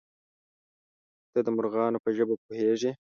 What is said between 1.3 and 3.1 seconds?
_ته د مرغانو په ژبه پوهېږې؟